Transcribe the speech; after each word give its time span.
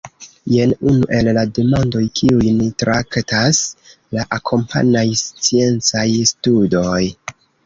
Jen 0.51 0.71
unu 0.91 1.09
el 1.17 1.27
la 1.37 1.43
demandoj, 1.57 2.01
kiujn 2.19 2.63
traktas 2.85 3.59
la 4.17 4.25
akompanaj 4.39 5.05
sciencaj 5.21 6.09
studoj. 6.33 7.01